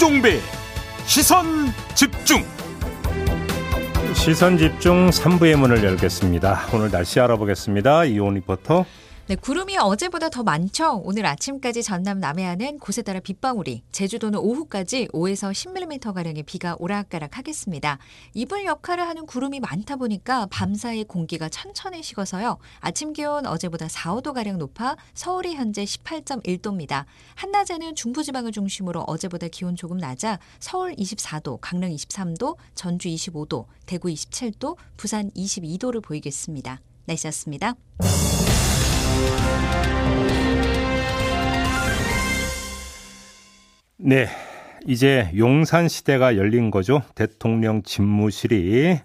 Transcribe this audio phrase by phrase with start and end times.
[0.00, 0.40] 김종배
[1.04, 1.44] 시선
[1.94, 2.42] 집중
[4.14, 6.68] 시선 집중 3부의 문을 열겠습니다.
[6.72, 8.06] 오늘 날씨 알아보겠습니다.
[8.06, 8.86] 이온 리포터.
[9.30, 11.02] 네, 구름이 어제보다 더 많죠.
[11.04, 17.98] 오늘 아침까지 전남 남해안은 곳에 따라 빗방울이, 제주도는 오후까지 5에서 10mm 가량의 비가 오락가락하겠습니다.
[18.34, 22.58] 이불 역할을 하는 구름이 많다 보니까 밤사이 공기가 천천히 식어서요.
[22.80, 27.04] 아침 기온 어제보다 4, 5도 가량 높아 서울이 현재 18.1도입니다.
[27.36, 34.76] 한낮에는 중부지방을 중심으로 어제보다 기온 조금 낮아 서울 24도, 강릉 23도, 전주 25도, 대구 27도,
[34.96, 36.80] 부산 22도를 보이겠습니다.
[37.04, 37.76] 날씨였습니다.
[43.98, 44.28] 네.
[44.86, 47.02] 이제 용산 시대가 열린 거죠.
[47.14, 48.98] 대통령 집무실이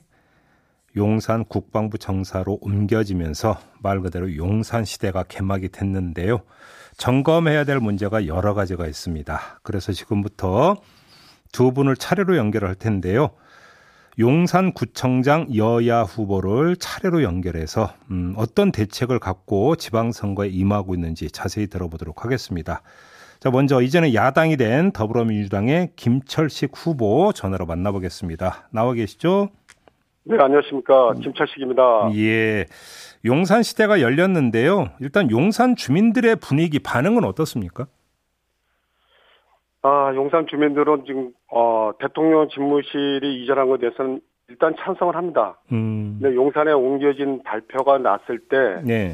[0.96, 6.42] 용산 국방부 정사로 옮겨지면서 말 그대로 용산 시대가 개막이 됐는데요.
[6.98, 9.60] 점검해야 될 문제가 여러 가지가 있습니다.
[9.64, 10.78] 그래서 지금부터
[11.52, 13.32] 두 분을 차례로 연결할 텐데요.
[14.18, 22.82] 용산구청장 여야 후보를 차례로 연결해서 음, 어떤 대책을 갖고 지방선거에 임하고 있는지 자세히 들어보도록 하겠습니다.
[23.40, 28.70] 자, 먼저 이제는 야당이 된 더불어민주당의 김철식 후보 전화로 만나보겠습니다.
[28.72, 29.50] 나와 계시죠?
[30.24, 31.14] 네, 안녕하십니까.
[31.22, 32.12] 김철식입니다.
[32.16, 32.66] 예.
[33.26, 34.90] 용산 시대가 열렸는데요.
[35.00, 37.88] 일단 용산 주민들의 분위기 반응은 어떻습니까?
[39.86, 45.60] 아, 용산 주민들은 지금 어, 대통령 집무실이 이전한 것에 대해서는 일단 찬성을 합니다.
[45.72, 46.18] 음.
[46.20, 49.14] 근데 용산에 옮겨진 발표가 났을 때 네.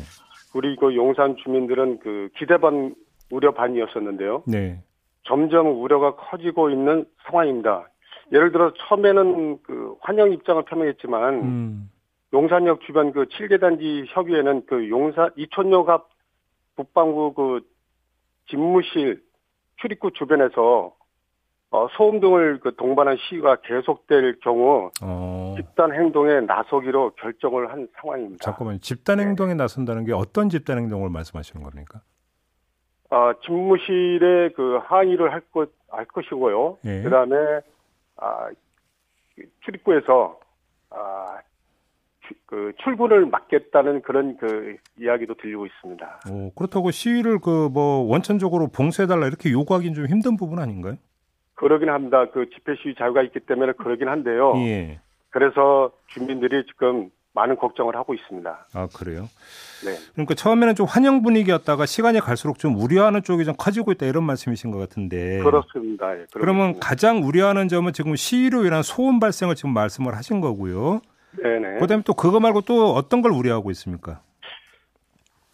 [0.55, 2.95] 우리 그 용산 주민들은 그 기대 반
[3.29, 4.43] 우려 반이었었는데요.
[4.47, 4.81] 네.
[5.23, 7.89] 점점 우려가 커지고 있는 상황입니다.
[8.31, 11.89] 예를 들어 처음에는 그 환영 입장을 표명했지만 음.
[12.31, 16.09] 용산역 주변 그 7개 단지 협의회는 그 용산 이촌역 앞
[16.77, 17.59] 국방부 그
[18.49, 19.21] 집무실
[19.81, 20.93] 출입구 주변에서
[21.73, 25.53] 어, 소음 등을 그 동반한 시위가 계속될 경우 어.
[25.57, 28.43] 집단 행동에 나서기로 결정을 한 상황입니다.
[28.43, 28.79] 잠깐만요.
[28.79, 32.01] 집단 행동에 나선다는 게 어떤 집단 행동을 말씀하시는 겁니까?
[33.09, 36.77] 아, 집무실에 그 항의를 할 것, 할 것이고요.
[36.85, 37.03] 예.
[37.03, 37.35] 그 다음에,
[38.17, 38.49] 아,
[39.63, 40.39] 출입구에서,
[40.89, 41.50] 아, 추-
[42.45, 46.19] 그 출근을 막겠다는 그런 그 이야기도 들리고 있습니다.
[46.29, 50.95] 오, 그렇다고 시위를 그 뭐 원천적으로 봉쇄해달라 이렇게 요구하기는 좀 힘든 부분 아닌가요?
[51.55, 52.25] 그러긴 합니다.
[52.33, 54.53] 그 집회 시위 자유가 있기 때문에 그러긴 한데요.
[54.57, 54.99] 예.
[55.29, 58.67] 그래서 주민들이 지금 많은 걱정을 하고 있습니다.
[58.73, 59.29] 아, 그래요?
[59.85, 59.95] 네.
[60.13, 64.71] 그러니까 처음에는 좀 환영 분위기였다가 시간이 갈수록 좀 우려하는 쪽이 좀 커지고 있다 이런 말씀이신
[64.71, 65.39] 것 같은데.
[65.41, 66.13] 그렇습니다.
[66.19, 66.25] 예.
[66.33, 66.85] 그러면 있습니다.
[66.85, 70.99] 가장 우려하는 점은 지금 시위로 인한 소음 발생을 지금 말씀을 하신 거고요.
[71.37, 71.79] 네네.
[71.79, 74.21] 그다음에 또 그거 말고 또 어떤 걸 우려하고 있습니까?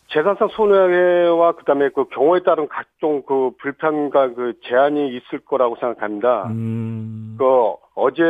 [0.10, 6.48] 재산상 손해와 그다음에 그 경우에 따른 각종 그 불편과 그 제한이 있을 거라고 생각합니다.
[6.48, 7.36] 음.
[7.38, 7.46] 그
[7.94, 8.24] 어제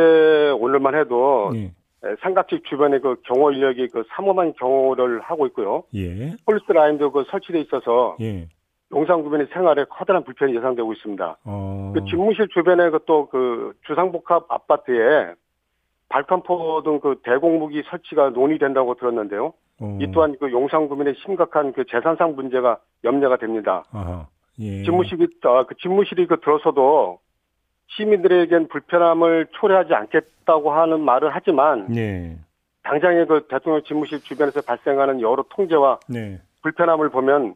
[0.58, 1.72] 오늘만 해도 예.
[2.20, 5.84] 삼각지 주변에 그 경호 인력이 그 삼엄한 경호를 하고 있고요.
[5.94, 6.34] 예.
[6.44, 8.48] 폴리스 라인도 그 설치돼 있어서 예.
[8.92, 11.38] 용산 구민의 생활에 커다란 불편이 예상되고 있습니다.
[11.44, 11.92] 어.
[11.94, 15.34] 그 집무실 주변에 그 또그 주상복합 아파트에
[16.08, 19.52] 발칸포 등 그 대공무기 설치가 논의된다고 들었는데요.
[19.80, 19.98] 어.
[20.00, 23.84] 이 또한 그 용산 구민의 심각한 그 재산상 문제가 염려가 됩니다.
[24.60, 24.82] 예.
[24.82, 27.20] 집무실이 아, 그 집무실이 그 들어서도
[27.88, 32.36] 시민들에겐 불편함을 초래하지 않겠다고 하는 말을 하지만 예.
[32.82, 36.40] 당장의 그 대통령 집무실 주변에서 발생하는 여러 통제와 네.
[36.62, 37.54] 불편함을 보면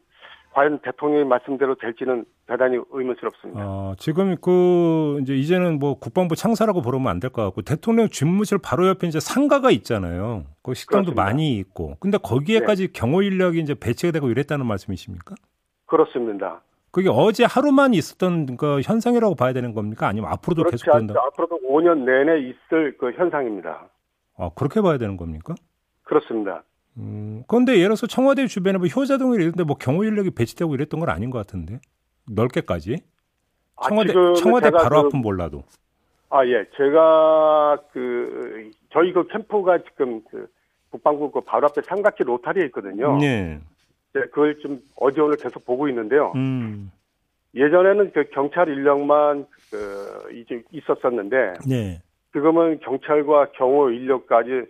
[0.52, 3.60] 과연 대통령의 말씀대로 될지는 대단히 의문스럽습니다.
[3.62, 8.58] 아, 지금 그 이제 이제는 뭐 국방부 창사라고 부르면 안 될 것 같고 대통령 집무실
[8.62, 10.44] 바로 옆에 이제 상가가 있잖아요.
[10.62, 11.22] 그 식당도 그렇습니다.
[11.24, 11.96] 많이 있고.
[12.00, 15.34] 근데 거기에까지 경호 인력이 이제 배치가 되고 이랬다는 말씀이십니까?
[15.86, 16.60] 그렇습니다.
[16.90, 20.06] 그게 어제 하루만 있었던 그 현상이라고 봐야 되는 겁니까?
[20.08, 20.92] 아니면 앞으로도 계속.
[20.92, 21.14] 된다?
[21.28, 23.88] 앞으로도 5년 내내 있을 그 현상입니다.
[24.36, 25.54] 아, 그렇게 봐야 되는 겁니까?
[26.04, 26.62] 그렇습니다.
[26.98, 31.08] 음, 그런데 예를 들어서 청와대 주변에 뭐 효자동이 이런데 뭐 경호 인력이 배치되고 이랬던 건
[31.08, 31.80] 아닌 것 같은데
[32.30, 32.98] 넓게까지
[33.76, 35.64] 아, 청와대 지금은 청와대 바로 그- 앞은 몰라도
[36.30, 36.64] 아, 예.
[36.76, 40.46] 제가 그 저희 그 캠프가 지금 그
[40.90, 43.18] 국방부 그 바로 앞에 삼각지 로타리에 있거든요.
[43.18, 43.60] 네,
[44.14, 46.32] 네, 그걸 좀 어제 오늘 계속 보고 있는데요.
[46.36, 46.90] 음,
[47.54, 52.00] 예전에는 그 경찰 인력만 그 이제 있었었는데 네,
[52.32, 54.64] 지금은 경찰과 경호 인력까지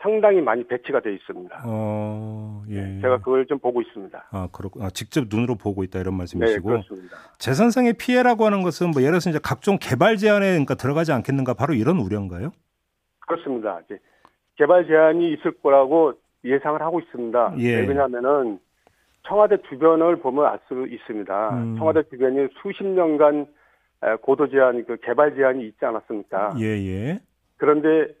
[0.00, 1.62] 상당히 많이 배치가 돼 있습니다.
[1.66, 4.28] 어, 예, 제가 그걸 좀 보고 있습니다.
[4.30, 7.16] 아 그렇고 아, 직접 눈으로 보고 있다 이런 네, 말씀이시고 그렇습니다.
[7.38, 11.74] 재산상의 피해라고 하는 것은 뭐 예를 들어서 이제 각종 개발 제한에 그러니까 들어가지 않겠는가 바로
[11.74, 12.50] 이런 우려인가요?
[13.26, 13.80] 그렇습니다.
[13.84, 13.98] 이제
[14.56, 16.14] 개발 제한이 있을 거라고
[16.44, 17.54] 예상을 하고 있습니다.
[17.58, 17.80] 예.
[17.80, 18.58] 왜냐하면은
[19.28, 21.50] 청와대 주변을 보면 알 수 있습니다.
[21.50, 21.76] 음.
[21.76, 23.46] 청와대 주변이 수십 년간
[24.02, 26.54] 에, 고도 제한, 그 개발 제한이 있지 않았습니까?
[26.58, 27.18] 예, 예.
[27.58, 28.14] 그런데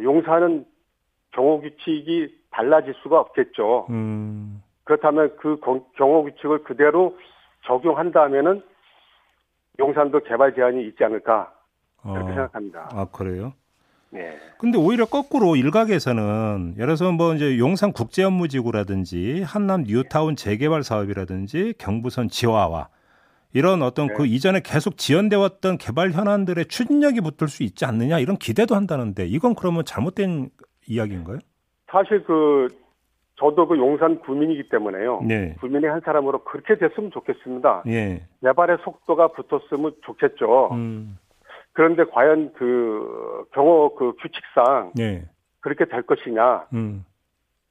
[0.00, 0.64] 용산은
[1.34, 3.86] 경호 규칙이 달라질 수가 없겠죠.
[3.90, 4.62] 음.
[4.84, 7.16] 그렇다면 그 거- 경호 규칙을 그대로
[7.66, 8.62] 적용한다면은
[9.78, 11.52] 용산도 개발 제한이 있지 않을까
[12.02, 12.26] 그렇게 어.
[12.26, 12.88] 생각합니다.
[12.92, 13.54] 아, 그래요?
[14.10, 14.38] 네.
[14.58, 22.28] 근데 오히려 거꾸로 일각에서는 예를 들어서 뭐 이제 용산 국제업무지구라든지 한남 뉴타운 재개발 사업이라든지 경부선
[22.28, 22.88] 지화와
[23.54, 24.14] 이런 어떤 네.
[24.14, 29.26] 그 이전에 계속 지연돼 왔던 개발 현안들의 추진력이 붙을 수 있지 않느냐 이런 기대도 한다는데
[29.26, 30.50] 이건 그러면 잘못된
[30.86, 31.38] 이야기인가요?
[31.90, 32.68] 사실 그
[33.36, 35.22] 저도 그 용산 구민이기 때문에요.
[35.22, 35.54] 네.
[35.60, 37.82] 구민의 한 사람으로 그렇게 됐으면 좋겠습니다.
[37.88, 38.22] 예.
[38.42, 40.70] 개발의 속도가 붙었으면 좋겠죠.
[40.72, 41.18] 음.
[41.72, 45.24] 그런데 과연 그 경호 그 규칙상 예.
[45.60, 46.66] 그렇게 될 것이냐?
[46.74, 47.04] 음.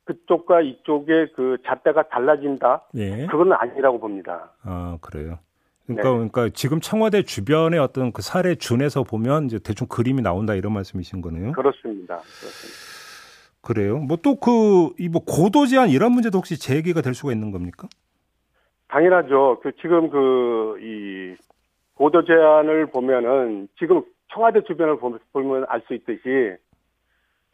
[0.06, 2.84] 그쪽과 이쪽의 그 잣대가 달라진다?
[2.96, 3.26] 예.
[3.28, 4.52] 그건 아니라고 봅니다.
[4.64, 5.40] 아, 그래요.
[5.86, 5.96] 네.
[5.96, 10.74] 그러니까, 그러니까 지금 청와대 주변의 어떤 그 사례 준해서 보면 이제 대충 그림이 나온다 이런
[10.74, 11.54] 말씀이신 거네요.
[11.54, 12.18] 그렇습니다.
[12.18, 12.93] 그렇습니다.
[13.64, 13.98] 그래요.
[14.00, 17.88] 뭐 또 그 이 뭐 고도 제한 이런 문제도 혹시 제기가 될 수가 있는 겁니까?
[18.90, 19.60] 당연하죠.
[19.64, 21.36] 그 지금 그 이
[21.96, 24.02] 고도 제한을 보면은 지금
[24.34, 26.28] 청와대 주변을 보- 보면 알 수 있듯이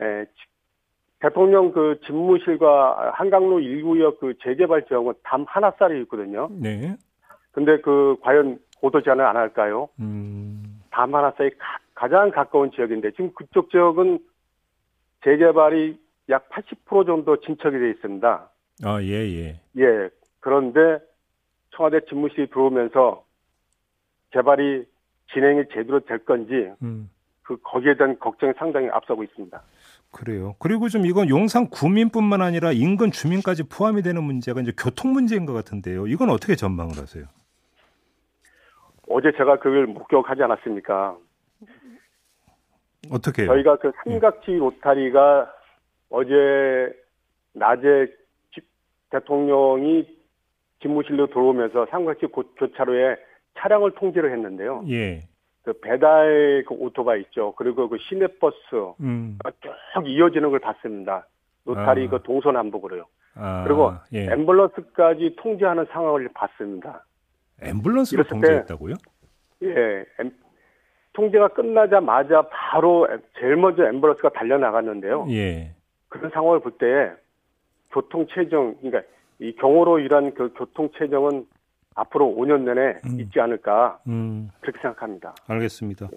[0.01, 0.31] 에, 지-
[1.19, 6.47] 대통령 그 집무실과 한강로 1구역 그 재개발 지역은 담 하나짜리 있거든요.
[6.51, 6.95] 네.
[7.51, 9.89] 근데 그 과연 고도 제한을 안 할까요?
[9.99, 10.81] 음.
[10.89, 14.19] 담 하나짜리 가, 가장 가까운 지역인데 지금 그쪽 지역은
[15.23, 15.99] 재개발이
[16.29, 18.49] 약 80% 정도 진척이 돼 있습니다.
[18.83, 19.59] 아, 예, 예.
[19.77, 20.09] 예.
[20.39, 20.99] 그런데
[21.75, 23.25] 청와대 집무실이 들어오면서
[24.31, 24.85] 개발이
[25.33, 27.09] 진행이 제대로 될 건지 음.
[27.43, 29.61] 그 거기에 대한 걱정이 상당히 앞서고 있습니다.
[30.11, 30.55] 그래요.
[30.59, 35.53] 그리고 좀 이건 용산 구민뿐만 아니라 인근 주민까지 포함이 되는 문제가 이제 교통 문제인 것
[35.53, 36.07] 같은데요.
[36.07, 37.25] 이건 어떻게 전망을 하세요?
[39.07, 41.17] 어제 제가 그걸 목격하지 않았습니까?
[43.11, 43.51] 어떻게 해요?
[43.51, 45.53] 저희가 그 삼각지 로타리가
[46.09, 46.93] 어제
[47.53, 48.07] 낮에
[48.53, 48.65] 집-
[49.09, 50.07] 대통령이
[50.81, 53.17] 집무실로 들어오면서 삼각지 고- 교차로에
[53.57, 54.83] 차량을 통제를 했는데요.
[54.89, 55.23] 예.
[55.63, 57.53] 그 배달 그 오토바이죠.
[57.57, 58.55] 그리고 그 시내버스
[59.01, 59.37] 음.
[59.93, 61.27] 쭉 이어지는 걸 봤습니다.
[61.65, 62.09] 로타리 아.
[62.09, 63.05] 그 동서남북으로요.
[63.35, 64.27] 아, 그리고 예.
[64.27, 67.05] 앰뷸런스까지 통제하는 상황을 봤습니다.
[67.61, 68.93] 앰뷸런스로 이랬을 통제했다고요?
[69.63, 70.33] 예, 앰-
[71.19, 75.27] 통제가 끝나자마자 바로 앰- 제일 먼저 앰뷸런스가 달려나갔는데요.
[75.31, 75.73] 예.
[76.07, 77.11] 그런 상황을 볼 때
[77.91, 79.01] 교통 체정, 그러니까
[79.39, 81.45] 이 경호로 일한 그 교통 체정은
[81.95, 83.19] 앞으로 5년 내내 음.
[83.19, 84.49] 있지 않을까 음.
[84.61, 85.35] 그렇게 생각합니다.
[85.47, 86.07] 알겠습니다.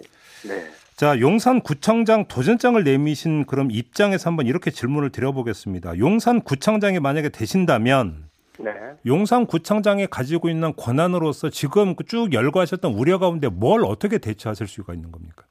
[0.47, 0.63] 네,
[0.95, 5.97] 자, 용산구청장 도전장을 내미신 그럼 입장에서 한번 이렇게 질문을 드려보겠습니다.
[5.97, 8.23] 용산구청장이 만약에 되신다면
[8.59, 8.71] 네.
[9.05, 15.43] 용산구청장이 가지고 있는 권한으로서 지금 그쭉 열거하셨던 우려 가운데 뭘 어떻게 대처하실 수가 있는 겁니까?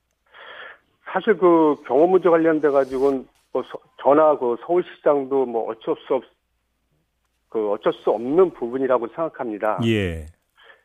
[1.12, 6.22] 사실 그 경호 문제 관련돼 가지고는 뭐 서- 저나 그 서울시장도 뭐 어쩔 수 없,
[7.48, 9.78] 그 어쩔 수 없는 부분이라고 생각합니다.
[9.84, 10.26] 예.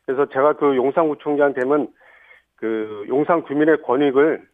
[0.04, 1.88] 그래서 제가 그 용산구청장 되면
[2.56, 4.46] 그 용산 구민의 권익을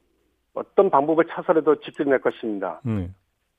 [0.52, 2.80] 어떤 방법을 찾아라도 지켜낼 것입니다.
[2.86, 3.14] 음.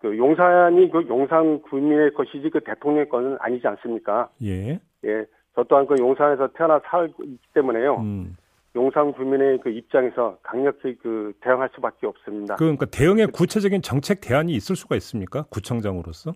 [0.06, 4.30] 그 용산이 그 용산 구민의 것이지 그 대통령의 것은 아니지 않습니까?
[4.44, 4.80] 예.
[5.04, 5.26] 예.
[5.56, 7.96] 저 또한 그 용산에서 태어나 살기 때문에요.
[7.96, 8.38] 음.
[8.76, 12.56] 용산 구민의 그 입장에서 강력히 그 대응할 수밖에 없습니다.
[12.58, 15.46] 그, 그러니까 대응의 구체적인 정책 대안이 있을 수가 있습니까?
[15.50, 16.34] 구청장으로서?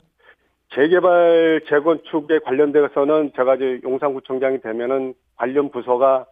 [0.73, 6.25] 재개발 재건축에 관련돼서는 제가 이제 용산구청장이 되면은 관련 부서가 아,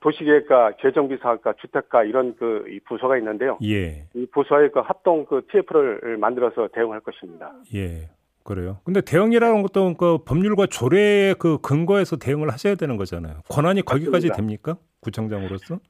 [0.00, 3.58] 도시계획과 재정비사학과 주택가 이런 그이 부서가 있는데요.
[3.64, 4.06] 예.
[4.14, 7.52] 이 부서의 그 합동 그 TF를 만들어서 대응할 것입니다.
[7.74, 8.08] 예.
[8.44, 8.78] 그래요.
[8.84, 13.40] 근데 대응이라는 것도 그 법률과 조례의 그 근거에서 대응을 하셔야 되는 거잖아요.
[13.48, 14.36] 권한이 거기까지 맞습니다.
[14.36, 14.76] 됩니까?
[15.00, 15.80] 구청장으로서?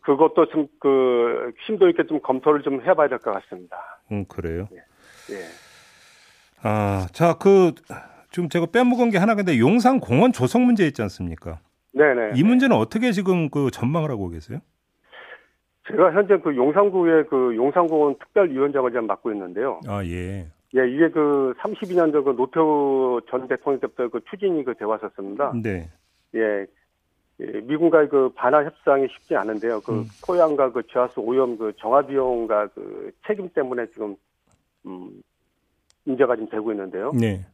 [0.00, 3.76] 그것도 좀그 심도 있게 좀 검토를 좀 해봐야 될 것 같습니다.
[4.10, 4.68] 음, 그래요.
[4.72, 5.36] 예.
[6.62, 7.72] 아, 자, 그
[8.30, 11.60] 지금 제가 빼먹은 게 하나 근데 용산 공원 조성 문제 있지 않습니까?
[11.92, 12.32] 네네.
[12.36, 14.60] 이 문제는 어떻게 지금 그 전망을 하고 계세요?
[15.88, 19.80] 제가 현재 그 용산구의 그 용산공원 특별위원장을 지금 맡고 있는데요.
[19.86, 20.46] 아, 예.
[20.74, 25.52] 예, 이게 그 32년 전 그 노태우 전 대통령 때부터 그 추진이 그 되어 왔었습니다.
[25.62, 25.90] 네.
[26.34, 26.66] 예.
[27.40, 29.80] 예, 미군과의 그 반환 협상이 쉽지 않은데요.
[29.80, 30.04] 그 음.
[30.24, 34.14] 토양과 그 지하수 오염 그 정화 비용과 그 책임 때문에 지금
[34.86, 35.22] 음
[36.04, 37.10] 문제가 지금 되고 있는데요.
[37.18, 37.44] 네.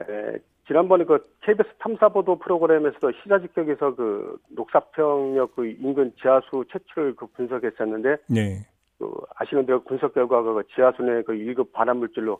[0.00, 0.38] 에,
[0.70, 8.18] 지난번에 그 KBS 탐사보도 프로그램에서도 시사 직격에서 그 녹사평역 그 인근 지하수 채취를 그 분석했었는데
[8.28, 8.64] 네.
[8.96, 12.38] 그 아시는 대로 분석 결과가 그 지하수 내그 1급 발암물질로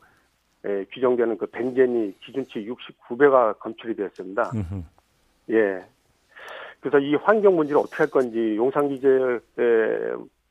[0.64, 4.52] 에, 규정되는 그 벤젠이 기준치 69배가 검출이 되었습니다.
[5.50, 5.84] 예.
[6.78, 9.40] 그래서 이 환경 문제를 어떻게 할 건지 용산 기재의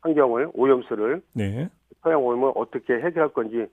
[0.01, 1.69] 환경을 오염수를 네.
[2.03, 3.67] 토양 오염을 어떻게 해결할 건지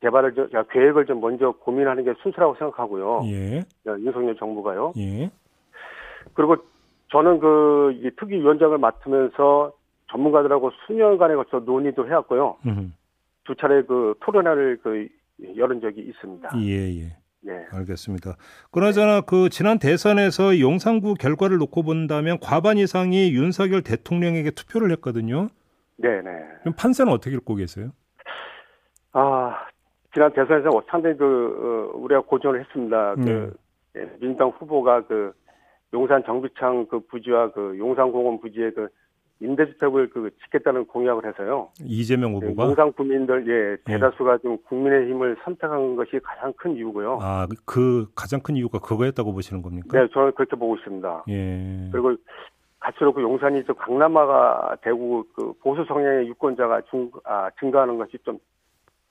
[0.00, 3.22] 개발을 좀, 야, 계획을 좀 먼저 고민하는 게 순수라고 생각하고요.
[3.26, 3.58] 예.
[3.58, 4.92] 야, 윤석열 정부가요.
[4.98, 5.30] 예.
[6.34, 6.56] 그리고
[7.12, 9.72] 저는 그 이 특위위원장을 맡으면서
[10.10, 12.56] 전문가들하고 수년간에 걸쳐 논의도 해왔고요.
[12.66, 12.94] 음.
[13.44, 15.08] 두 차례 그 토론회를 그
[15.56, 16.50] 열은 적이 있습니다.
[16.58, 17.16] 예, 예.
[17.40, 17.64] 네.
[17.70, 18.36] 알겠습니다.
[18.72, 25.48] 그나저나 그 지난 대선에서 용산구 결과를 놓고 본다면 과반 이상이 윤석열 대통령에게 투표를 했거든요.
[25.96, 26.30] 네, 네.
[26.60, 27.90] 그럼 판세는 어떻게 읽고 계세요?
[29.12, 29.56] 아,
[30.16, 33.14] 지난 대선에서 상당히 그, 어, 우리가 고전을 했습니다.
[33.18, 33.24] 네.
[33.26, 33.54] 그,
[33.96, 35.30] 예, 민주당 후보가 그,
[35.92, 38.88] 용산 정비창 그 부지와 그 용산공원 부지에 그
[39.40, 41.68] 임대주택을 그 짓겠다는 공약을 해서요.
[41.80, 47.18] 이재명 그 후보가 용산 국민들, 예, 대다수가 좀 국민의힘을 선택한 것이 가장 큰 이유고요.
[47.20, 50.00] 아, 그 가장 큰 이유가 그거였다고 보시는 겁니까?
[50.00, 51.24] 네, 저는 그렇게 보고 있습니다.
[51.28, 51.90] 예.
[51.92, 52.16] 그리고
[52.80, 58.38] 갈수록 그 용산이 좀 강남화가 되고 그 보수 성향의 유권자가 증, 아, 증가하는 것이 좀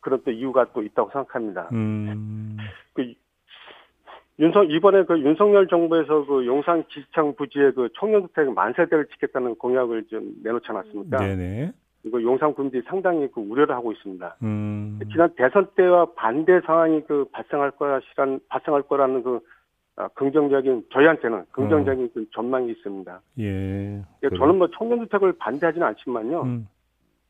[0.06, 1.68] 그런 또 이유가 또 있다고 생각합니다.
[1.74, 2.58] 음.
[2.94, 3.12] 그
[4.40, 10.32] 윤석 이번에 그 윤석열 정부에서 그 용산 기지창 부지에 그 청년주택 만세대를 짓겠다는 공약을 좀
[10.44, 11.18] 내놓지 않았습니까?
[11.18, 11.72] 네네.
[12.04, 14.36] 이거 용산 군들이 상당히 그 우려를 하고 있습니다.
[14.44, 15.00] 음.
[15.12, 19.40] 지난 대선 때와 반대 상황이 그 발생할 거라시란 발생할 거라는 그
[19.96, 23.22] 아, 긍정적인 저희한테는 긍정적인 그 전망이 있습니다.
[23.40, 24.04] 예.
[24.24, 26.44] 예, 저는 뭐 청년주택을 반대하지는 않지만요.
[26.44, 26.68] 음.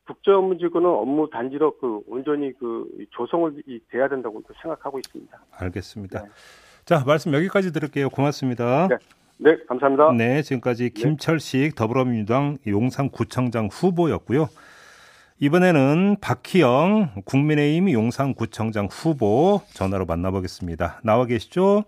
[0.08, 5.38] 국제업무지구는 업무 단지로 그 온전히 그 조성을 이- 돼야 된다고 또 생각하고 있습니다.
[5.52, 6.22] 알겠습니다.
[6.24, 6.30] 네.
[6.86, 8.10] 자, 말씀 여기까지 들을게요.
[8.10, 8.88] 고맙습니다.
[8.88, 8.96] 네.
[9.38, 10.14] 네, 감사합니다.
[10.14, 14.48] 네, 지금까지 김철식 더불어민주당 용산구청장 후보였고요.
[15.40, 21.02] 이번에는 박희영 국민의힘 용산구청장 후보 전화로 만나보겠습니다.
[21.04, 21.84] 나와 계시죠?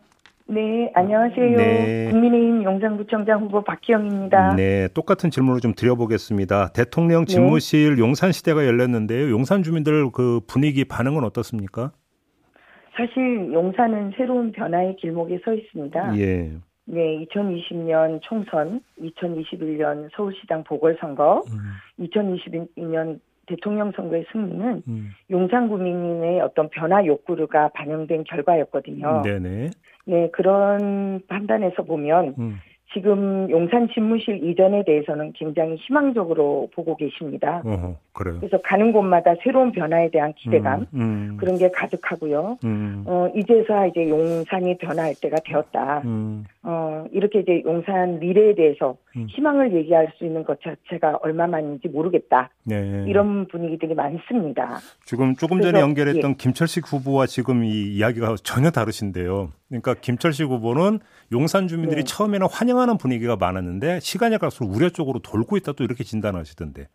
[0.49, 1.57] 네, 안녕하세요.
[1.57, 2.09] 네.
[2.09, 4.55] 국민의힘 용산구청장 후보 박희영입니다.
[4.55, 6.69] 네, 똑같은 질문을 좀 드려보겠습니다.
[6.69, 7.33] 대통령 네.
[7.33, 9.29] 집무실 용산 시대가 열렸는데요.
[9.29, 11.91] 용산 주민들 그 분위기 반응은 어떻습니까?
[12.95, 16.17] 사실 용산은 새로운 변화의 길목에 서 있습니다.
[16.17, 16.53] 예.
[16.85, 25.09] 네, 2020년 총선, 2021년 서울시장 보궐선거, 음, 2022년 대통령 선거의 승리는 음.
[25.31, 29.23] 용산 구민의 어떤 변화 욕구가 반영된 결과였거든요.
[29.23, 29.69] 네네.
[30.05, 32.59] 네, 그런 판단에서 보면 음,
[32.93, 37.61] 지금 용산 집무실 이전에 대해서는 굉장히 희망적으로 보고 계십니다.
[37.65, 38.37] 어허, 그래요.
[38.39, 42.57] 그래서 가는 곳마다 새로운 변화에 대한 기대감 음, 음, 그런 게 가득하고요.
[42.63, 46.01] 음, 어 이제서 이제 용산이 변화할 때가 되었다.
[46.05, 49.27] 음, 어 이렇게 이제 용산 미래에 대해서 음.
[49.29, 52.49] 희망을 얘기할 수 있는 것 자체가 얼마만인지 모르겠다.
[52.63, 53.05] 네.
[53.07, 54.77] 이런 분위기들이 많습니다.
[55.05, 59.49] 지금 조금 전에 연결했던 김철식 후보와 지금 이 이야기가 전혀 다르신데요.
[59.69, 60.99] 그러니까 김철식 후보는
[61.31, 62.05] 용산 주민들이 네.
[62.05, 66.87] 처음에는 환영하는 분위기가 많았는데 시간이 갈수록 우려 쪽으로 돌고 있다 또 이렇게 진단하시던데.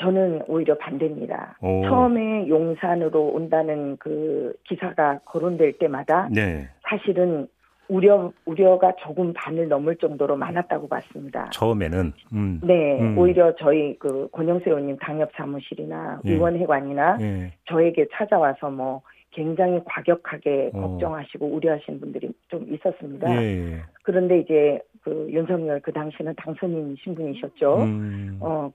[0.00, 1.58] 저는 오히려 반대입니다.
[1.60, 1.82] 오.
[1.84, 6.68] 처음에 용산으로 온다는 그 기사가 거론될 때마다 네.
[6.88, 7.48] 사실은
[7.88, 11.48] 우려 우려가 조금 반을 넘을 정도로 많았다고 봤습니다.
[11.50, 12.60] 처음에는 음.
[12.62, 13.16] 네, 음.
[13.16, 16.32] 오히려 저희 그 권영세 의원님 당협 사무실이나 예.
[16.32, 17.52] 의원회관이나 예.
[17.64, 20.80] 저에게 찾아와서 뭐 굉장히 과격하게 어.
[20.80, 23.42] 걱정하시고 우려하시는 분들이 좀 있었습니다.
[23.42, 23.82] 예.
[24.02, 27.76] 그런데 이제 그 윤석열 그 당시는 당선인 신분이셨죠.
[27.82, 28.38] 음.
[28.40, 28.70] 어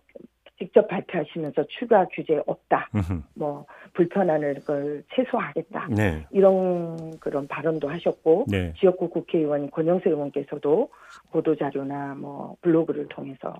[0.58, 2.90] 직접 발표하시면서 추가 규제 없다.
[2.96, 3.22] 음흠.
[3.36, 5.88] 뭐 불편함을 걸 최소화하겠다.
[5.90, 6.26] 네.
[6.32, 8.74] 이런 그런 발언도 하셨고 네.
[8.80, 10.90] 지역구 국회의원 권영세 의원께서도
[11.32, 13.56] 보도 자료나 뭐 블로그를 통해서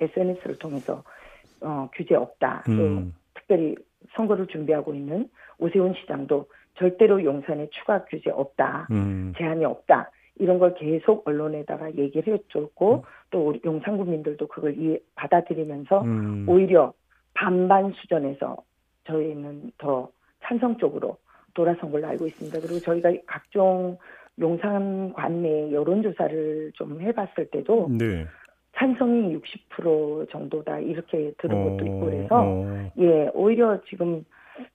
[0.00, 1.02] SNS를 통해서
[1.60, 2.62] 어, 규제 없다.
[2.66, 3.14] 또 음.
[3.34, 3.74] 특별히
[4.14, 6.46] 선거를 준비하고 있는 오세훈 시장도
[6.78, 8.88] 절대로 용산에 추가 규제 없다.
[8.90, 9.32] 음.
[9.36, 10.10] 제한이 없다.
[10.38, 16.44] 이런 걸 계속 언론에다가 얘기를 해줬고 또 우리 용산 국민들도 그걸 이해 받아들이면서 음.
[16.46, 16.92] 오히려
[17.32, 18.56] 반반 수준에서
[19.04, 20.10] 저희는 더
[20.42, 21.16] 찬성 쪽으로
[21.54, 22.60] 돌아선 걸로 알고 있습니다.
[22.60, 23.96] 그리고 저희가 각종
[24.38, 28.26] 용산 관내 여론조사를 좀 해봤을 때도 네.
[28.78, 29.36] 찬성이
[29.74, 32.90] 60% 정도다 이렇게 들은 것도 있고 그래서 어.
[32.98, 34.24] 예 오히려 지금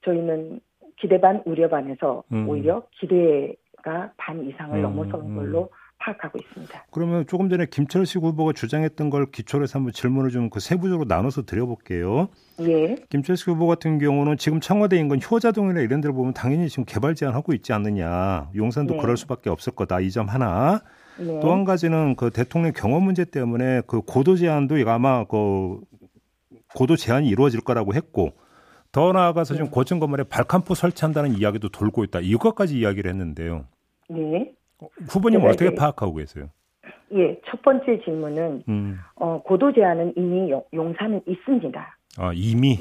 [0.03, 0.59] 저희는
[0.99, 2.47] 기대 반 우려 반에서 음.
[2.49, 5.35] 오히려 기대가 반 이상을 음, 넘어선 음.
[5.35, 6.85] 걸로 파악하고 있습니다.
[6.91, 11.43] 그러면 조금 전에 김철식 후보가 주장했던 걸 기초로 해서 한번 질문을 좀 그 세부적으로 나눠서
[11.43, 12.27] 드려볼게요.
[12.61, 17.13] 예, 김철식 후보 같은 경우는 지금 청와대 인근 효자동이나 이런 데를 보면 당연히 지금 개발
[17.13, 18.49] 제한하고 있지 않느냐.
[18.55, 18.99] 용산도 네.
[18.99, 19.99] 그럴 수밖에 없을 거다.
[19.99, 20.81] 이 점 하나.
[21.19, 21.39] 네.
[21.41, 25.79] 또한 가지는 그 대통령 경험 문제 때문에 그 고도 제한도 아마 그
[26.73, 28.31] 고도 제한이 이루어질 거라고 했고
[28.91, 29.71] 더 나아가서 지금 네.
[29.71, 32.19] 고층 건물에 발칸포 설치한다는 이야기도 돌고 있다.
[32.21, 33.65] 이것까지 이야기를 했는데요.
[34.09, 34.51] 네.
[35.09, 36.49] 후보님은 제가 어떻게 이제- 파악하고 계세요?
[37.13, 38.97] 예, 첫 번째 질문은 음.
[39.15, 41.97] 어, 고도 제한은 이미 용- 용산은 있습니다.
[42.17, 42.79] 아, 이미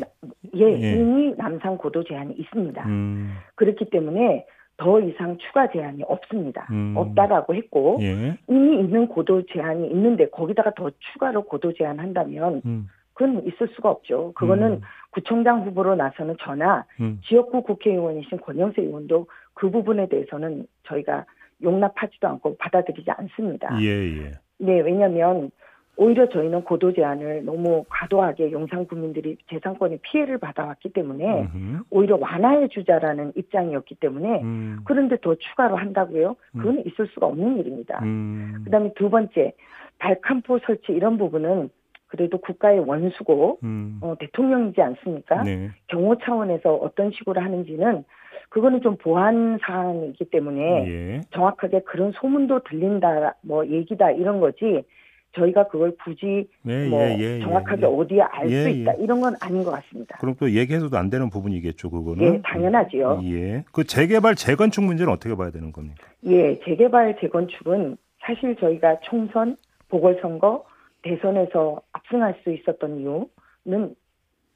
[0.56, 0.92] 예, 예.
[0.92, 2.84] 이미 남산 고도 제한이 있습니다.
[2.86, 3.32] 음.
[3.56, 4.46] 그렇기 때문에
[4.80, 6.66] 더 이상 추가 제한이 없습니다.
[6.70, 6.94] 음.
[6.96, 8.38] 없다라고 했고 예.
[8.48, 12.88] 이미 있는 고도 제한이 있는데 거기다가 더 추가로 고도 제한한다면 음.
[13.12, 14.32] 그건 있을 수가 없죠.
[14.34, 14.80] 그거는 음.
[15.10, 17.20] 구청장 후보로 나서는 저나 음.
[17.26, 21.26] 지역구 국회의원이신 권영세 의원도 그 부분에 대해서는 저희가
[21.62, 23.78] 용납하지도 않고 받아들이지 않습니다.
[23.82, 24.32] 예, 예.
[24.58, 25.50] 네, 왜냐하면
[25.96, 31.82] 오히려 저희는 고도 제한을 너무 과도하게 용산 국민들이 재산권의 피해를 받아왔기 때문에 음흠.
[31.90, 34.80] 오히려 완화해 주자라는 입장이었기 때문에 음.
[34.84, 36.36] 그런데 더 추가로 한다고요?
[36.52, 38.00] 그건 있을 수가 없는 일입니다.
[38.02, 38.62] 음.
[38.64, 39.52] 그다음에 두 번째
[39.98, 41.68] 발칸포 설치 이런 부분은
[42.06, 43.98] 그래도 국가의 원수고 음.
[44.00, 45.42] 어, 대통령이지 않습니까?
[45.42, 45.70] 네.
[45.88, 48.04] 경호 차원에서 어떤 식으로 하는지는
[48.48, 51.20] 그거는 좀 보안 사항이기 때문에 예.
[51.30, 54.84] 정확하게 그런 소문도 들린다, 뭐 얘기다 이런 거지
[55.32, 57.86] 저희가 그걸 굳이 네, 뭐 예, 예, 예, 정확하게 예.
[57.86, 59.02] 어디에 알수 예, 있다 예.
[59.02, 60.18] 이런 건 아닌 것 같습니다.
[60.18, 62.22] 그럼 또 얘기해서도 안 되는 부분이겠죠, 그거는.
[62.22, 63.20] 예, 당연하지요.
[63.24, 63.64] 예.
[63.72, 66.08] 그 재개발 재건축 문제는 어떻게 봐야 되는 겁니까?
[66.26, 69.56] 예, 재개발 재건축은 사실 저희가 총선,
[69.88, 70.64] 보궐선거,
[71.02, 73.94] 대선에서 압승할 수 있었던 이유는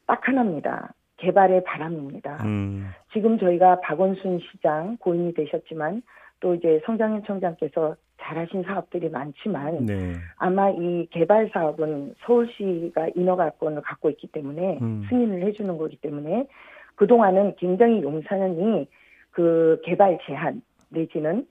[0.07, 0.93] 딱 하나입니다.
[1.19, 2.43] 개발의 바람입니다.
[2.45, 2.91] 음.
[3.13, 6.03] 지금 저희가 박원순 시장 고인이 되셨지만
[6.41, 10.15] 또 이제 성장현 청장께서 잘하신 사업들이 많지만 네.
[10.37, 15.05] 아마 이 개발 사업은 서울시가 인허가권을 갖고 있기 때문에 음.
[15.09, 16.47] 승인을 해주는 거기 때문에
[16.95, 18.89] 그 동안은 굉장히 용산이
[19.31, 21.47] 그 개발 제한 내지는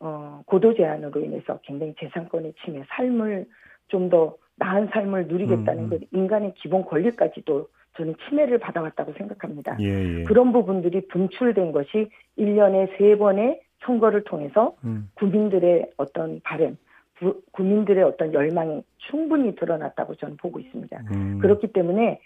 [0.00, 3.46] 어, 고도 제한으로 인해서 굉장히 재산권의 침해, 삶을
[3.88, 5.88] 좀 더 나은 삶을 누리겠다는 음, 음.
[5.88, 9.76] 그 인간의 기본 권리까지도 저는 침해를 받아왔다고 생각합니다.
[9.80, 10.24] 예, 예.
[10.24, 12.08] 그런 부분들이 분출된 것이
[12.38, 15.08] 1년에 세번의 선거를 통해서 음.
[15.14, 16.76] 국민들의 어떤 바램,
[17.16, 21.00] 부- 국민들의 어떤 열망이 충분히 드러났다고 저는 보고 있습니다.
[21.12, 21.38] 음.
[21.40, 22.20] 그렇기 때문에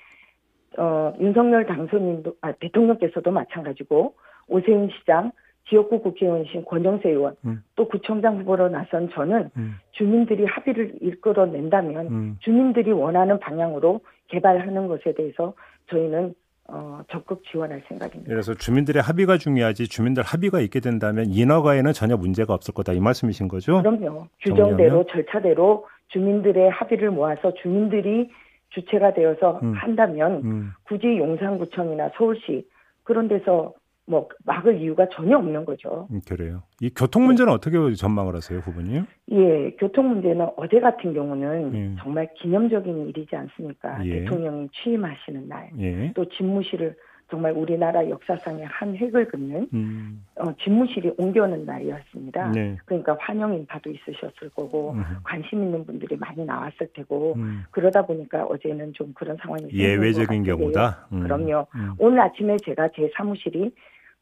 [0.76, 4.14] 어, 윤석열 당선인도 아, 대통령께서도 마찬가지고
[4.48, 5.30] 오세훈 시장,
[5.68, 7.62] 지역구 국회의원이신 권영세 의원, 음.
[7.76, 9.76] 또 구청장 후보로 나선 저는 음.
[9.92, 12.36] 주민들이 합의를 이끌어낸다면 음.
[12.40, 15.54] 주민들이 원하는 방향으로 개발하는 것에 대해서
[15.90, 16.34] 저희는
[16.66, 18.28] 어, 적극 지원할 생각입니다.
[18.30, 23.48] 그래서 주민들의 합의가 중요하지 주민들 합의가 있게 된다면 인허가에는 전혀 문제가 없을 거다 이 말씀이신
[23.48, 23.82] 거죠?
[23.82, 24.28] 그럼요.
[24.40, 28.30] 규정대로 절차대로 주민들의 합의를 모아서 주민들이
[28.70, 29.74] 주체가 되어서 음.
[29.74, 30.72] 한다면 음.
[30.84, 32.66] 굳이 용산구청이나 서울시
[33.02, 33.74] 그런 데서
[34.06, 36.06] 뭐 막을 이유가 전혀 없는 거죠.
[36.10, 36.62] 음, 그래요.
[36.80, 39.06] 이 교통 문제는 어떻게 전망을 하세요, 후보님?
[39.32, 42.02] 예, 교통 문제는 어제 같은 경우는 예.
[42.02, 44.04] 정말 기념적인 일이지 않습니까?
[44.04, 44.20] 예.
[44.20, 46.12] 대통령이 취임하시는 날, 예.
[46.14, 46.94] 또 집무실을
[47.30, 50.24] 정말 우리나라 역사상의 한 획을 긋는 음.
[50.36, 52.50] 어, 집무실이 옮겨오는 날이었습니다.
[52.50, 52.76] 네.
[52.84, 55.02] 그러니까 환영 인파도 있으셨을 거고 음.
[55.24, 57.64] 관심 있는 분들이 많이 나왔을 테고 음.
[57.70, 60.44] 그러다 보니까 어제는 좀 그런 상황이 예외적인.
[60.44, 61.08] 경우다.
[61.12, 61.22] 음.
[61.22, 61.66] 그럼요.
[61.74, 61.94] 음.
[61.98, 63.74] 오늘 아침에 제가 제 사무실이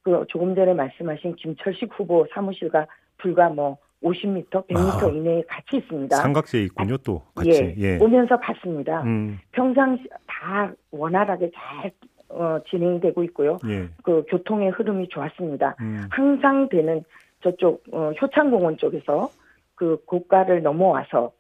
[0.03, 2.87] 그 조금 전에 말씀하신 김철식 후보 사무실과
[3.19, 5.09] 불과 뭐 50m, 100m 아.
[5.09, 6.17] 이내에 같이 있습니다.
[6.17, 7.51] 삼각지에 있군요, 또 같이.
[7.53, 7.99] 예, 예.
[7.99, 9.03] 오면서 봤습니다.
[9.03, 9.39] 음.
[9.53, 11.93] 평상시 다 원활하게 잘
[12.29, 13.59] 어, 진행되고 있고요.
[13.69, 13.89] 예.
[14.03, 15.77] 그 교통의 흐름이 좋았습니다.
[15.81, 16.07] 음.
[16.11, 17.05] 항상 되는
[17.43, 19.31] 저쪽 어, 효창공원 쪽에서
[19.77, 21.31] 그 고가를 넘어와서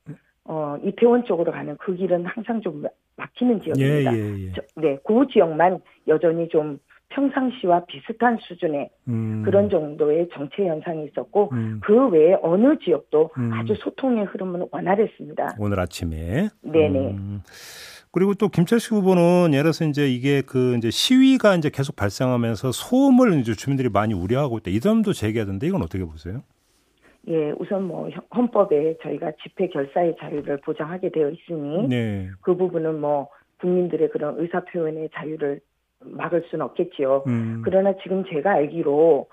[0.44, 2.84] 어, 이태원 쪽으로 가는 그 길은 항상 좀
[3.16, 4.14] 막히는 예, 지역입니다.
[4.16, 4.52] 예, 예.
[4.52, 6.78] 저- 네, 그 지역만 여전히 좀
[7.14, 9.42] 평상시와 비슷한 수준의 음.
[9.44, 11.80] 그런 정도의 정체 현상이 있었고 음.
[11.82, 13.52] 그 외에 어느 지역도 음.
[13.52, 15.56] 아주 소통의 흐름은 원활했습니다.
[15.58, 16.48] 오늘 아침에.
[16.62, 16.98] 네네.
[17.12, 17.42] 음.
[18.10, 23.40] 그리고 또 김철식 후보는 예를 들어서 이제 이게 그 이제 시위가 이제 계속 발생하면서 소음을
[23.40, 24.70] 이제 주민들이 많이 우려하고 있다.
[24.70, 26.42] 이 점도 제기하던데 이건 어떻게 보세요?
[27.28, 32.28] 예, 우선 뭐 현- 헌법에 저희가 집회 결사의 자유를 보장하게 되어 있으니 네.
[32.42, 33.28] 그 부분은 뭐
[33.60, 35.60] 국민들의 그런 의사 표현의 자유를
[36.04, 37.24] 막을 수는 없겠지요.
[37.26, 37.62] 음.
[37.64, 39.28] 그러나 지금 제가 알기로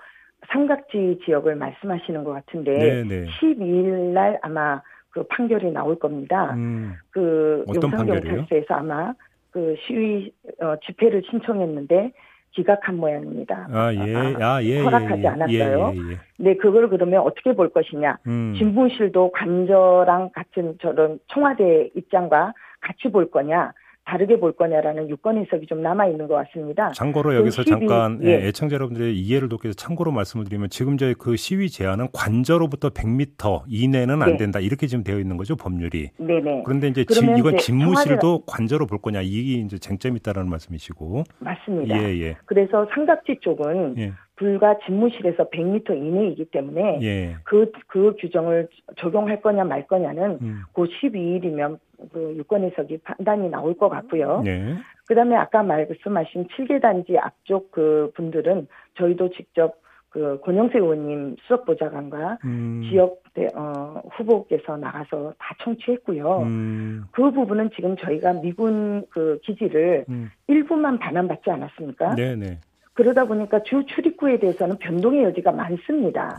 [0.48, 3.26] 삼각지 지역을 말씀하시는 것 같은데 네, 네.
[3.26, 4.80] 12일 날 아마
[5.10, 6.54] 그 판결이 나올 겁니다.
[6.54, 6.94] 음.
[7.10, 7.64] 그?
[7.68, 9.12] 용산경찰서에서 아마
[9.50, 12.12] 그 시위 어, 집회를 신청했는데
[12.52, 13.68] 기각한 모양입니다.
[13.70, 14.34] 아, 예.
[14.40, 14.80] 아, 예.
[14.80, 15.92] 허락하지 예, 않았어요.
[15.94, 16.18] 예, 예, 예.
[16.38, 18.18] 네, 그걸 그러면 어떻게 볼 것이냐?
[18.26, 18.54] 음.
[18.58, 23.72] 진보실도 관저랑 같은 저런 청와대 입장과 같이 볼 거냐,
[24.10, 26.90] 다르게 볼 거냐라는 유권 해석이 좀 남아 있는 것 같습니다.
[26.90, 28.30] 참고로 여기서 그 시위, 잠깐 예.
[28.30, 32.88] 예, 애청자 여러분들의 이해를 돕기 위해서 참고로 말씀을 드리면 지금 저희 그 시위 제한은 관저로부터
[32.88, 34.36] 100m 이내는 안 네.
[34.36, 36.10] 된다 이렇게 지금 되어 있는 거죠 법률이.
[36.16, 41.22] 네네, 그런데 이제 지, 이건 집무실도 관저로 볼 거냐 이게 이제 쟁점이 있다라는 말씀이시고.
[41.38, 41.96] 맞습니다.
[41.96, 42.36] 예, 예.
[42.46, 44.12] 그래서 삼각지 쪽은 예.
[44.34, 47.36] 불과 집무실에서 100m 이내이기 때문에 예.
[47.44, 50.62] 그, 그 규정을 적용할 거냐 말 거냐는 음.
[50.72, 51.78] 그 12일이면
[52.12, 54.42] 그 유권 해석이 판단이 나올 것 같고요.
[54.44, 54.76] 네.
[55.06, 62.38] 그다음에 아까 말씀하신 7개 단지 앞쪽 그 분들은 저희도 직접 그 권영세 의원님 수석 보좌관과
[62.44, 62.82] 음.
[62.88, 66.42] 지역 대, 어, 후보께서 나가서 다 청취했고요.
[66.42, 67.04] 음.
[67.12, 70.30] 그 부분은 지금 저희가 미군 그 기지를 음.
[70.48, 72.16] 일부만 반환받지 않았습니까?
[72.16, 72.58] 네, 네.
[72.92, 76.36] 그러다 보니까 주 출입구에 대해서는 변동의 여지가 많습니다.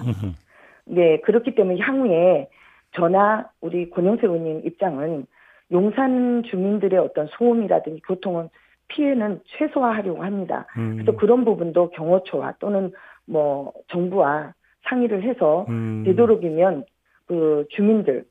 [0.86, 2.50] 네, 그렇기 때문에 향후에
[2.92, 5.26] 저나 우리 권영세 의원님 입장은
[5.72, 8.50] 용산 주민들의 어떤 소음이라든지 교통은
[8.90, 10.68] 피해는 최소화하려고 합니다.
[10.78, 10.96] 음.
[10.96, 12.92] 그래서 그런 부분도 경호처와 또는
[13.26, 14.54] 뭐 정부와
[14.84, 16.04] 상의를 해서 음.
[16.06, 16.86] 되도록이면
[17.28, 18.26] 그 주민들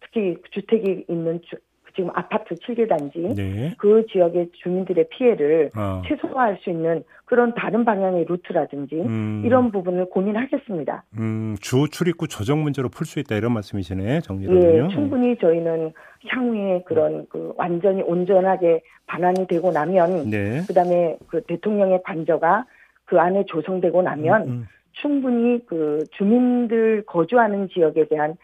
[0.00, 1.56] 특히 주택이 있는 주-
[1.94, 3.74] 지금 아파트 7개 단지 네.
[3.78, 6.02] 그 지역의 주민들의 피해를 아.
[6.06, 9.42] 최소화할 수 있는 그런 다른 방향의 루트라든지 음.
[9.44, 11.04] 이런 부분을 고민하겠습니다.
[11.18, 14.88] 음, 주 출입구 조정 문제로 풀 수 있다 이런 말씀이시네 예, 정리를요.
[14.88, 15.92] 충분히 저희는
[16.28, 20.62] 향후에 그런 그 완전히 온전하게 반환이 되고 나면 네.
[20.66, 22.64] 그다음에 그 대통령의 관저가
[23.04, 28.36] 그 안에 조성되고 나면 음, 충분히 그 주민들 거주하는 지역에 대한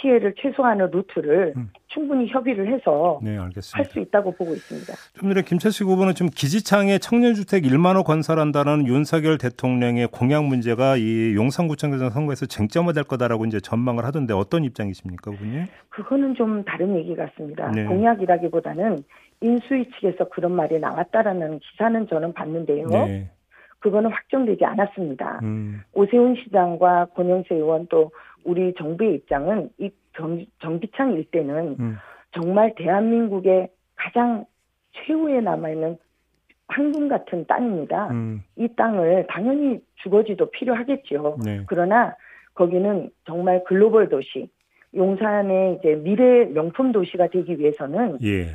[0.00, 1.70] 피해를 최소화하는 루트를 음.
[1.88, 3.90] 충분히 협의를 해서 네, 할 알겠습니다.
[3.90, 4.92] 수 있다고 보고 있습니다.
[5.14, 11.34] 좀 전에 김철식 후보는 지금 기지창에 청년주택 1만 호 건설한다는 윤석열 대통령의 공약 문제가 이
[11.34, 15.66] 용산구청장 선거에서 쟁점화 될 거다라고 이제 전망을 하던데 어떤 입장이십니까, 후보님?
[15.90, 17.70] 그거는 좀 다른 얘기 같습니다.
[17.70, 17.84] 네.
[17.84, 18.98] 공약이라기보다는
[19.42, 22.86] 인수위 측에서 그런 말이 나왔다라는 기사는 저는 봤는데요.
[22.88, 23.30] 네.
[23.80, 25.40] 그거는 확정되지 않았습니다.
[25.42, 28.12] 음, 오세훈 시장과 권영세 의원 또
[28.44, 31.96] 우리 정부의 입장은 이 정, 정비창 일대는 음.
[32.32, 34.44] 정말 대한민국의 가장
[34.92, 35.98] 최후에 남아있는
[36.68, 38.08] 황금 같은 땅입니다.
[38.10, 41.38] 음, 이 땅을 당연히 주거지도 필요하겠죠.
[41.44, 41.64] 네.
[41.66, 42.14] 그러나
[42.54, 44.48] 거기는 정말 글로벌 도시,
[44.94, 48.54] 용산의 이제 미래 명품 도시가 되기 위해서는 예.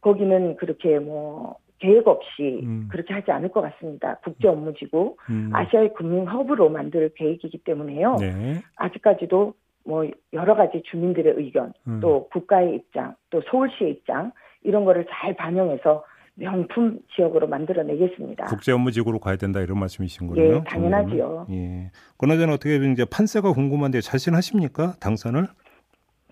[0.00, 2.88] 거기는 그렇게 뭐 계획 없이 음.
[2.90, 4.18] 그렇게 하지 않을 것 같습니다.
[4.24, 8.16] 국제 업무지구, 음, 아시아의 금융 허브로 만들 계획이기 때문에요.
[8.16, 8.62] 네.
[8.76, 12.00] 아직까지도 뭐 여러 가지 주민들의 의견, 음.
[12.00, 16.04] 또 국가의 입장, 또 서울시의 입장 이런 거를 잘 반영해서
[16.38, 18.46] 명품 지역으로 만들어내겠습니다.
[18.46, 20.56] 국제 업무지구로 가야 된다 이런 말씀이신 거네요.
[20.56, 21.46] 예, 당연하지요.
[21.50, 21.90] 예.
[22.16, 24.94] 그나저나 어떻게 이제 판세가 궁금한데 자신하십니까?
[25.00, 25.48] 당선을?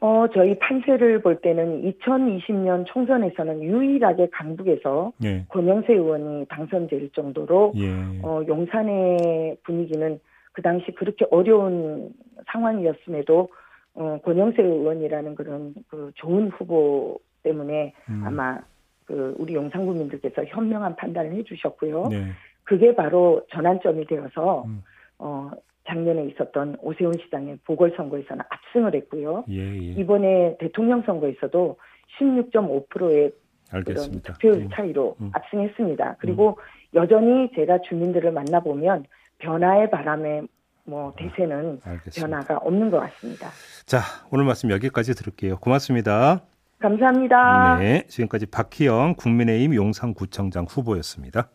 [0.06, 5.44] 어, 저희 판세를 볼 때는 2020년 총선에서는 유일하게 강북에서 예.
[5.48, 7.90] 권영세 의원이 당선될 정도로 예.
[8.22, 10.20] 어, 용산의 분위기는
[10.52, 12.14] 그 당시 그렇게 어려운
[12.52, 13.48] 상황이었음에도
[13.94, 18.22] 어, 권영세 의원이라는 그런 그 좋은 후보 때문에 음.
[18.24, 18.60] 아마
[19.06, 22.08] 그 우리 용산 구민들께서 현명한 판단을 해주셨고요.
[22.10, 22.26] 네.
[22.62, 24.84] 그게 바로 전환점이 되어서 음.
[25.18, 25.50] 어,
[25.86, 29.44] 작년에 있었던 오세훈 시장의 보궐선거에서는 압승을 했고요.
[29.48, 29.78] 예, 예.
[29.92, 31.76] 이번에 대통령 선거에서도
[32.18, 33.32] 16.5%의 그런
[33.70, 34.32] 알겠습니다.
[34.34, 34.68] 득표율 음.
[34.72, 35.30] 차이로 음.
[35.32, 36.16] 압승했습니다.
[36.18, 36.58] 그리고
[36.94, 39.04] 여전히 제가 주민들을 만나보면
[39.38, 40.42] 변화의 바람에
[40.84, 42.20] 뭐 대세는 알겠습니다.
[42.20, 43.48] 변화가 없는 것 같습니다.
[43.84, 45.58] 자, 오늘 말씀 여기까지 들을게요.
[45.58, 46.42] 고맙습니다.
[46.78, 47.78] 감사합니다.
[47.78, 51.48] 네, 지금까지 박희영 국민의힘 용산구청장 후보였습니다.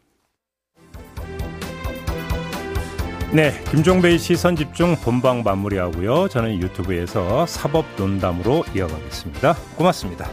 [3.33, 6.27] 네, 김종배의 시선 집중 본방 마무리하고요.
[6.27, 9.55] 저는 유튜브에서 사법 논담으로 이어가겠습니다.
[9.77, 10.29] 고맙습니다.